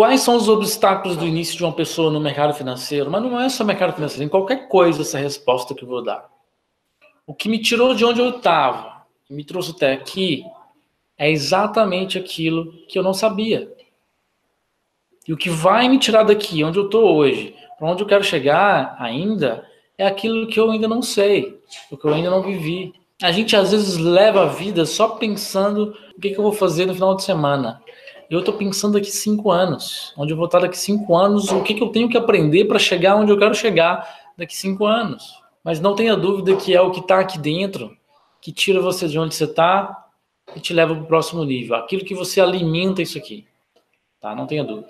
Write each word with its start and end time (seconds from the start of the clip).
Quais 0.00 0.22
são 0.22 0.34
os 0.34 0.48
obstáculos 0.48 1.14
do 1.14 1.26
início 1.26 1.58
de 1.58 1.62
uma 1.62 1.74
pessoa 1.74 2.10
no 2.10 2.18
mercado 2.18 2.54
financeiro? 2.54 3.10
Mas 3.10 3.22
não 3.22 3.38
é 3.38 3.50
só 3.50 3.62
mercado 3.62 3.92
financeiro, 3.92 4.24
em 4.24 4.30
qualquer 4.30 4.66
coisa 4.66 5.02
essa 5.02 5.18
resposta 5.18 5.74
que 5.74 5.84
eu 5.84 5.88
vou 5.88 6.02
dar. 6.02 6.26
O 7.26 7.34
que 7.34 7.50
me 7.50 7.58
tirou 7.58 7.94
de 7.94 8.02
onde 8.02 8.18
eu 8.18 8.30
estava, 8.30 9.04
me 9.28 9.44
trouxe 9.44 9.72
até 9.72 9.92
aqui, 9.92 10.42
é 11.18 11.30
exatamente 11.30 12.16
aquilo 12.16 12.72
que 12.88 12.98
eu 12.98 13.02
não 13.02 13.12
sabia. 13.12 13.70
E 15.28 15.34
o 15.34 15.36
que 15.36 15.50
vai 15.50 15.86
me 15.86 15.98
tirar 15.98 16.22
daqui, 16.22 16.64
onde 16.64 16.78
eu 16.78 16.86
estou 16.86 17.14
hoje, 17.14 17.54
para 17.78 17.90
onde 17.90 18.02
eu 18.02 18.06
quero 18.06 18.24
chegar 18.24 18.96
ainda, 18.98 19.68
é 19.98 20.06
aquilo 20.06 20.46
que 20.46 20.58
eu 20.58 20.70
ainda 20.70 20.88
não 20.88 21.02
sei, 21.02 21.60
o 21.90 21.96
que 21.98 22.06
eu 22.06 22.14
ainda 22.14 22.30
não 22.30 22.40
vivi. 22.40 22.94
A 23.22 23.30
gente 23.32 23.54
às 23.54 23.70
vezes 23.70 23.98
leva 23.98 24.44
a 24.44 24.46
vida 24.46 24.86
só 24.86 25.08
pensando 25.08 25.94
o 26.16 26.18
que, 26.18 26.30
que 26.30 26.38
eu 26.38 26.42
vou 26.42 26.54
fazer 26.54 26.86
no 26.86 26.94
final 26.94 27.14
de 27.14 27.22
semana. 27.22 27.82
Eu 28.30 28.38
estou 28.38 28.54
pensando 28.54 28.92
daqui 28.92 29.10
cinco 29.10 29.50
anos, 29.50 30.14
onde 30.16 30.32
eu 30.32 30.36
vou 30.36 30.46
estar 30.46 30.60
daqui 30.60 30.78
cinco 30.78 31.16
anos, 31.16 31.50
o 31.50 31.62
que, 31.64 31.74
que 31.74 31.82
eu 31.82 31.88
tenho 31.88 32.08
que 32.08 32.16
aprender 32.16 32.64
para 32.66 32.78
chegar 32.78 33.16
onde 33.16 33.32
eu 33.32 33.36
quero 33.36 33.54
chegar 33.56 34.08
daqui 34.38 34.56
cinco 34.56 34.86
anos. 34.86 35.34
Mas 35.64 35.80
não 35.80 35.96
tenha 35.96 36.16
dúvida 36.16 36.54
que 36.54 36.72
é 36.72 36.80
o 36.80 36.92
que 36.92 37.00
está 37.00 37.18
aqui 37.18 37.38
dentro 37.38 37.96
que 38.40 38.52
tira 38.52 38.80
você 38.80 39.08
de 39.08 39.18
onde 39.18 39.34
você 39.34 39.44
está 39.44 40.06
e 40.54 40.60
te 40.60 40.72
leva 40.72 40.94
para 40.94 41.02
o 41.02 41.06
próximo 41.06 41.44
nível. 41.44 41.76
Aquilo 41.76 42.04
que 42.04 42.14
você 42.14 42.40
alimenta 42.40 43.02
isso 43.02 43.18
aqui. 43.18 43.46
Tá? 44.20 44.34
Não 44.34 44.46
tenha 44.46 44.64
dúvida. 44.64 44.88